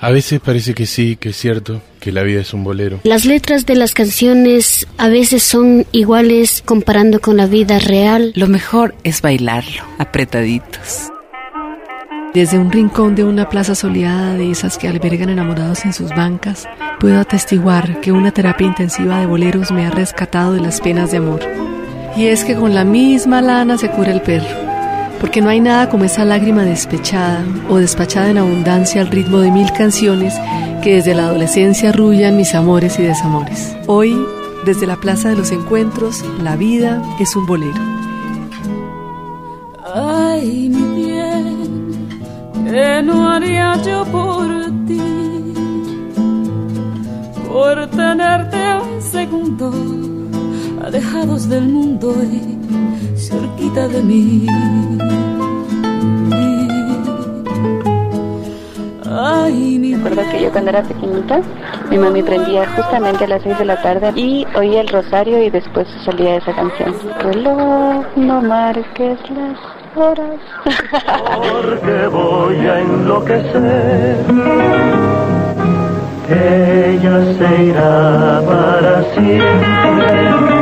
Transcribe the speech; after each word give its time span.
A 0.00 0.10
veces 0.10 0.38
parece 0.38 0.74
que 0.74 0.86
sí, 0.86 1.16
que 1.16 1.30
es 1.30 1.36
cierto, 1.36 1.82
que 1.98 2.12
la 2.12 2.22
vida 2.22 2.40
es 2.40 2.54
un 2.54 2.62
bolero. 2.62 3.00
Las 3.02 3.24
letras 3.24 3.66
de 3.66 3.74
las 3.74 3.94
canciones 3.94 4.86
a 4.96 5.08
veces 5.08 5.42
son 5.42 5.86
iguales 5.90 6.62
comparando 6.64 7.20
con 7.20 7.36
la 7.36 7.46
vida 7.46 7.80
real. 7.80 8.30
Lo 8.36 8.46
mejor 8.46 8.94
es 9.02 9.22
bailarlo, 9.22 9.82
apretaditos. 9.98 11.10
Desde 12.32 12.60
un 12.60 12.70
rincón 12.70 13.16
de 13.16 13.24
una 13.24 13.48
plaza 13.48 13.74
soleada 13.74 14.34
de 14.34 14.52
esas 14.52 14.78
que 14.78 14.86
albergan 14.86 15.30
enamorados 15.30 15.84
en 15.84 15.92
sus 15.92 16.10
bancas, 16.10 16.68
puedo 17.00 17.18
atestiguar 17.18 18.00
que 18.00 18.12
una 18.12 18.30
terapia 18.30 18.68
intensiva 18.68 19.18
de 19.18 19.26
boleros 19.26 19.72
me 19.72 19.84
ha 19.84 19.90
rescatado 19.90 20.52
de 20.52 20.60
las 20.60 20.80
penas 20.80 21.10
de 21.10 21.16
amor. 21.16 21.40
Y 22.16 22.26
es 22.26 22.44
que 22.44 22.54
con 22.54 22.72
la 22.72 22.84
misma 22.84 23.42
lana 23.42 23.76
se 23.76 23.90
cura 23.90 24.12
el 24.12 24.22
perro 24.22 24.67
porque 25.20 25.40
no 25.40 25.48
hay 25.48 25.60
nada 25.60 25.88
como 25.88 26.04
esa 26.04 26.24
lágrima 26.24 26.64
despechada 26.64 27.44
o 27.68 27.76
despachada 27.76 28.30
en 28.30 28.38
abundancia 28.38 29.00
al 29.00 29.08
ritmo 29.08 29.38
de 29.38 29.50
mil 29.50 29.70
canciones 29.72 30.34
que 30.82 30.94
desde 30.94 31.14
la 31.14 31.24
adolescencia 31.24 31.90
arrullan 31.90 32.36
mis 32.36 32.54
amores 32.54 32.98
y 32.98 33.02
desamores. 33.02 33.76
Hoy, 33.86 34.16
desde 34.64 34.86
la 34.86 34.96
Plaza 34.96 35.28
de 35.30 35.36
los 35.36 35.50
Encuentros, 35.50 36.24
la 36.42 36.56
vida 36.56 37.02
es 37.18 37.34
un 37.36 37.46
bolero. 37.46 37.80
Ay, 39.94 40.68
mi 40.68 41.02
bien, 41.02 42.08
¿qué 42.70 43.02
no 43.02 43.30
haría 43.30 43.80
yo 43.82 44.04
por 44.06 44.46
ti? 44.86 45.54
Por 47.48 47.86
tenerte 47.88 48.56
un 48.78 49.02
segundo 49.02 49.72
alejados 50.84 51.48
del 51.48 51.68
mundo 51.68 52.14
y 52.22 52.47
cerquita 53.16 53.88
de 53.88 54.02
mí. 54.02 54.46
Ay, 59.10 59.78
mi 59.78 59.88
Recuerdo 60.08 60.30
que 60.30 60.42
yo 60.42 60.52
cuando 60.52 60.70
era 60.70 60.82
pequeñita, 60.82 61.40
mi 61.90 61.98
mami 61.98 62.22
prendía 62.22 62.66
justamente 62.74 63.24
a 63.24 63.28
las 63.28 63.42
6 63.42 63.58
de 63.58 63.64
la 63.64 63.82
tarde 63.82 64.12
y 64.14 64.46
oía 64.54 64.80
el 64.80 64.88
rosario 64.88 65.42
y 65.42 65.50
después 65.50 65.86
salía 66.04 66.36
esa 66.36 66.54
canción. 66.54 66.94
Reloj, 67.20 68.06
no 68.16 68.40
marques 68.40 69.18
las 69.30 69.58
horas. 69.96 70.40
Porque 70.64 72.06
voy 72.06 72.56
a 72.56 72.80
enloquecer. 72.80 74.16
Ella 76.30 77.24
se 77.38 77.64
irá 77.64 78.40
para 78.46 79.02
siempre 79.14 80.57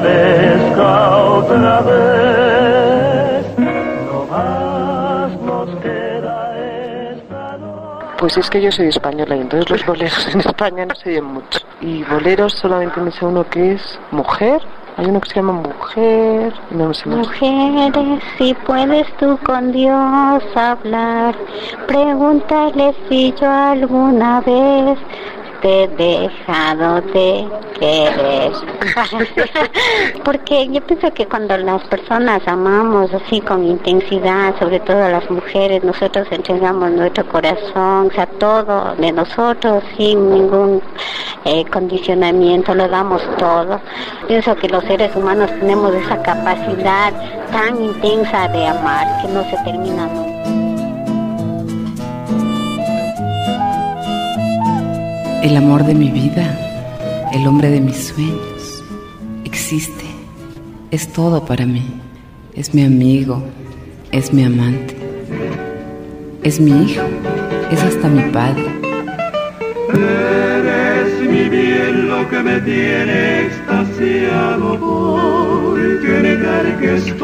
cuando 0.00 0.08
amanezca 0.08 1.16
otra 1.16 1.80
vez. 1.80 3.58
No 3.58 4.24
más 4.30 5.40
nos 5.40 5.68
queda 5.80 7.12
esta 7.12 7.58
noche. 7.58 8.06
Pues 8.18 8.36
es 8.38 8.50
que 8.50 8.62
yo 8.62 8.72
soy 8.72 8.88
española 8.88 9.36
y 9.36 9.40
entonces 9.40 9.70
los 9.70 9.86
boleros 9.86 10.34
en 10.34 10.40
España 10.40 10.86
no 10.86 10.94
se 10.94 11.10
oyen 11.10 11.24
mucho. 11.24 11.60
Y 11.80 12.02
boleros 12.04 12.52
solamente 12.54 13.00
me 13.00 13.10
sé 13.10 13.24
uno 13.24 13.48
que 13.48 13.72
es 13.72 13.98
mujer. 14.10 14.60
Hay 14.96 15.06
uno 15.06 15.20
que 15.20 15.30
se 15.30 15.36
llama 15.36 15.52
mujer, 15.52 16.52
no 16.72 16.88
me 16.88 16.94
sé 16.94 17.08
más. 17.08 17.18
Mujeres, 17.18 18.22
si 18.36 18.52
puedes 18.66 19.06
tú 19.16 19.38
con 19.46 19.72
Dios 19.72 20.42
hablar, 20.54 21.34
pregúntale 21.86 22.94
si 23.08 23.32
yo 23.40 23.50
alguna 23.50 24.40
vez 24.42 24.98
te 25.60 25.84
he 25.84 25.88
dejado 25.88 27.00
de 27.00 27.48
querer. 27.78 28.52
Porque 30.24 30.68
yo 30.68 30.80
pienso 30.82 31.12
que 31.12 31.26
cuando 31.26 31.56
las 31.56 31.82
personas 31.84 32.42
amamos 32.46 33.12
así 33.12 33.40
con 33.40 33.64
intensidad, 33.64 34.58
sobre 34.58 34.80
todo 34.80 35.08
las 35.08 35.30
mujeres, 35.30 35.82
nosotros 35.84 36.26
entregamos 36.30 36.90
nuestro 36.90 37.26
corazón, 37.26 38.08
o 38.08 38.10
sea, 38.12 38.26
todo 38.26 38.94
de 38.96 39.12
nosotros 39.12 39.82
sin 39.96 40.30
ningún 40.30 40.82
eh, 41.44 41.64
condicionamiento, 41.66 42.74
lo 42.74 42.88
damos 42.88 43.22
todo. 43.36 43.80
Pienso 44.28 44.54
que 44.56 44.68
los 44.68 44.84
seres 44.84 45.14
humanos 45.16 45.50
tenemos 45.60 45.94
esa 45.94 46.22
capacidad 46.22 47.12
tan 47.50 47.82
intensa 47.82 48.48
de 48.48 48.66
amar 48.66 49.06
que 49.22 49.28
no 49.28 49.42
se 49.44 49.56
termina 49.64 50.06
nunca. 50.06 50.69
El 55.42 55.56
amor 55.56 55.84
de 55.84 55.94
mi 55.94 56.10
vida, 56.10 56.54
el 57.32 57.46
hombre 57.46 57.70
de 57.70 57.80
mis 57.80 58.08
sueños, 58.08 58.84
existe, 59.44 60.04
es 60.90 61.08
todo 61.08 61.46
para 61.46 61.64
mí, 61.64 61.82
es 62.54 62.74
mi 62.74 62.84
amigo, 62.84 63.42
es 64.12 64.34
mi 64.34 64.44
amante, 64.44 64.94
es 66.42 66.60
mi 66.60 66.82
hijo, 66.82 67.04
es 67.70 67.82
hasta 67.82 68.08
mi 68.08 68.22
padre. 68.30 68.66
Eres 69.94 71.20
mi 71.22 71.48
bien 71.48 72.08
lo 72.08 72.28
que 72.28 72.42
me 72.42 72.60
tiene 72.60 73.46
extasiado 73.46 74.78
porque 74.78 76.20
negar 76.22 76.78
que 76.80 76.96
estoy 76.96 77.19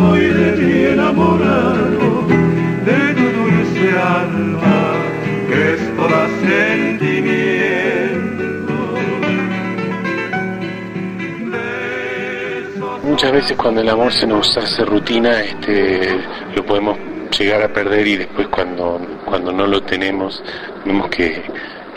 Muchas 13.17 13.33
veces 13.33 13.57
cuando 13.57 13.81
el 13.81 13.89
amor 13.89 14.13
se 14.13 14.27
nos 14.27 14.55
hace 14.59 14.85
rutina, 14.85 15.41
este, 15.41 16.19
lo 16.55 16.67
podemos 16.67 16.99
llegar 17.39 17.63
a 17.63 17.73
perder 17.73 18.07
y 18.07 18.17
después 18.19 18.47
cuando, 18.49 19.01
cuando 19.25 19.53
no 19.53 19.67
lo 19.67 19.83
tenemos, 19.83 20.43
vemos 20.85 21.09
que, 21.09 21.43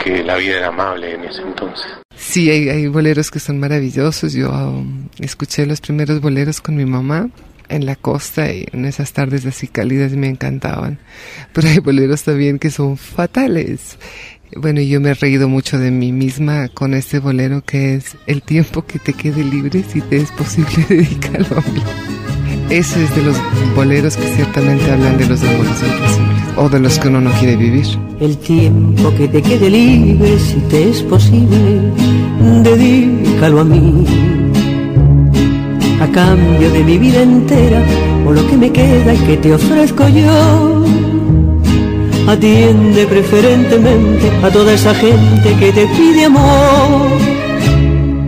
que 0.02 0.24
la 0.24 0.36
vida 0.36 0.56
era 0.56 0.68
amable 0.68 1.12
en 1.12 1.24
ese 1.24 1.42
entonces. 1.42 1.84
Sí, 2.16 2.48
hay, 2.48 2.70
hay 2.70 2.86
boleros 2.86 3.30
que 3.30 3.38
son 3.38 3.60
maravillosos. 3.60 4.32
Yo 4.32 4.48
um, 4.48 5.08
escuché 5.18 5.66
los 5.66 5.82
primeros 5.82 6.22
boleros 6.22 6.62
con 6.62 6.74
mi 6.74 6.86
mamá 6.86 7.28
en 7.68 7.84
la 7.84 7.96
costa 7.96 8.50
y 8.50 8.66
en 8.72 8.86
esas 8.86 9.12
tardes 9.12 9.44
así 9.44 9.68
cálidas 9.68 10.12
me 10.12 10.26
encantaban. 10.26 11.00
Pero 11.52 11.68
hay 11.68 11.80
boleros 11.80 12.22
también 12.22 12.58
que 12.58 12.70
son 12.70 12.96
fatales. 12.96 13.98
Bueno, 14.56 14.80
yo 14.80 15.00
me 15.00 15.10
he 15.10 15.14
reído 15.14 15.48
mucho 15.48 15.78
de 15.78 15.92
mí 15.92 16.10
misma 16.10 16.68
con 16.68 16.94
este 16.94 17.20
bolero 17.20 17.62
que 17.64 17.94
es 17.94 18.16
el 18.26 18.42
tiempo 18.42 18.84
que 18.84 18.98
te 18.98 19.12
quede 19.12 19.44
libre 19.44 19.84
si 19.84 20.00
te 20.00 20.16
es 20.16 20.32
posible 20.32 20.70
dedicarlo 20.88 21.58
a 21.58 21.60
mí. 21.72 21.82
Ese 22.68 23.04
es 23.04 23.14
de 23.14 23.22
los 23.22 23.36
boleros 23.76 24.16
que 24.16 24.26
ciertamente 24.34 24.90
hablan 24.90 25.18
de 25.18 25.26
los 25.26 25.40
amores 25.42 25.82
imposibles 25.82 26.56
o 26.56 26.68
de 26.68 26.80
los 26.80 26.98
que 26.98 27.08
uno 27.08 27.20
no 27.20 27.30
quiere 27.38 27.56
vivir. 27.56 27.86
El 28.18 28.38
tiempo 28.38 29.14
que 29.16 29.28
te 29.28 29.40
quede 29.40 29.70
libre 29.70 30.36
si 30.38 30.56
te 30.68 30.90
es 30.90 31.02
posible, 31.04 31.80
dedícalo 32.64 33.60
a 33.60 33.64
mí. 33.64 34.04
A 36.00 36.08
cambio 36.08 36.70
de 36.72 36.82
mi 36.82 36.98
vida 36.98 37.22
entera 37.22 37.82
o 38.26 38.32
lo 38.32 38.44
que 38.48 38.56
me 38.56 38.72
queda 38.72 39.14
y 39.14 39.18
que 39.18 39.36
te 39.36 39.54
ofrezco 39.54 40.08
yo. 40.08 41.19
Atiende 42.30 43.08
preferentemente 43.08 44.30
a 44.44 44.50
toda 44.52 44.72
esa 44.72 44.94
gente 44.94 45.52
que 45.58 45.72
te 45.72 45.84
pide 45.88 46.26
amor. 46.26 47.18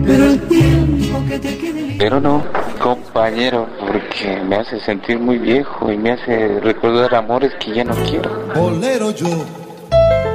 Pero 0.05 0.25
el 0.25 0.41
tiempo 0.41 1.23
que 1.29 1.39
te 1.39 1.57
quede. 1.57 1.95
Pero 1.97 2.19
no, 2.19 2.43
compañero, 2.81 3.65
porque 3.79 4.41
me 4.45 4.57
hace 4.57 4.81
sentir 4.81 5.19
muy 5.19 5.37
viejo 5.37 5.89
y 5.89 5.97
me 5.97 6.11
hace 6.11 6.59
recordar 6.59 7.15
amores 7.15 7.53
que 7.61 7.75
ya 7.75 7.85
no 7.85 7.95
quiero. 8.09 8.29
Bolero 8.53 9.11
yo, 9.11 9.45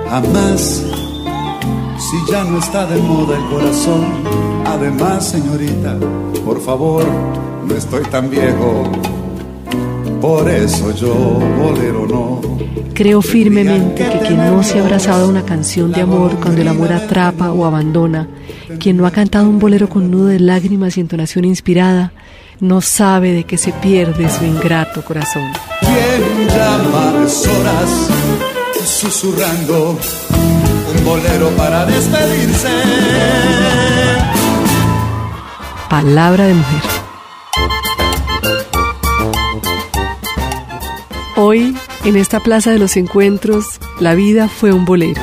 jamás, 0.08 0.82
si 1.98 2.32
ya 2.32 2.44
no 2.44 2.60
está 2.60 2.86
de 2.86 2.96
moda 3.02 3.36
el 3.36 3.44
corazón. 3.50 4.06
Además, 4.64 5.28
señorita, 5.28 5.94
por 6.42 6.58
favor, 6.62 7.04
no 7.66 7.74
estoy 7.74 8.02
tan 8.04 8.30
viejo. 8.30 8.90
Por 10.20 10.50
eso 10.50 10.94
yo, 10.94 11.14
bolero 11.14 12.06
no. 12.06 12.40
Creo 12.92 13.22
firmemente 13.22 14.08
que 14.08 14.18
quien 14.18 14.38
no 14.38 14.64
se 14.64 14.78
ha 14.78 14.82
abrazado 14.82 15.26
a 15.26 15.28
una 15.28 15.44
canción 15.44 15.92
de 15.92 16.00
amor 16.00 16.40
cuando 16.40 16.60
el 16.60 16.68
amor 16.68 16.92
atrapa 16.92 17.52
o 17.52 17.64
abandona, 17.64 18.28
quien 18.80 18.96
no 18.96 19.06
ha 19.06 19.12
cantado 19.12 19.48
un 19.48 19.60
bolero 19.60 19.88
con 19.88 20.10
nudo 20.10 20.26
de 20.26 20.40
lágrimas 20.40 20.96
y 20.96 21.00
entonación 21.00 21.44
inspirada, 21.44 22.12
no 22.58 22.80
sabe 22.80 23.32
de 23.32 23.44
qué 23.44 23.56
se 23.56 23.72
pierde 23.72 24.28
su 24.28 24.44
ingrato 24.44 25.04
corazón. 25.04 25.44
¿Quién 25.80 26.48
llama 26.48 27.12
horas 27.12 28.08
susurrando 28.84 29.96
un 30.96 31.04
bolero 31.04 31.50
para 31.50 31.86
despedirse? 31.86 32.68
Palabra 35.88 36.46
de 36.46 36.54
mujer. 36.54 36.97
Hoy, 41.50 41.74
en 42.04 42.16
esta 42.16 42.40
Plaza 42.40 42.72
de 42.72 42.78
los 42.78 42.98
Encuentros, 42.98 43.80
la 44.00 44.14
vida 44.14 44.50
fue 44.50 44.70
un 44.70 44.84
bolero. 44.84 45.22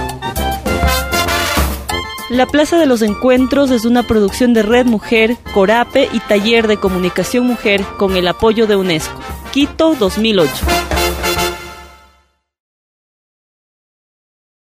La 2.32 2.48
Plaza 2.48 2.80
de 2.80 2.88
los 2.88 3.04
Encuentros 3.04 3.70
es 3.70 3.86
una 3.86 4.02
producción 4.02 4.56
de 4.56 4.64
Red 4.64 4.88
Mujer, 4.88 5.38
Corape 5.54 6.10
y 6.12 6.20
Taller 6.22 6.66
de 6.66 6.78
Comunicación 6.78 7.46
Mujer 7.46 7.86
con 8.00 8.16
el 8.16 8.28
apoyo 8.28 8.66
de 8.66 8.76
UNESCO. 8.76 9.14
Quito 9.52 9.94
2008. 9.94 10.85